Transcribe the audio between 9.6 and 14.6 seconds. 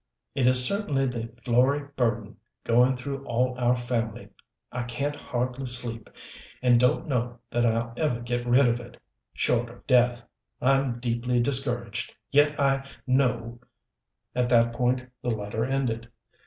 of death. I'm deeply discouraged, yet I know At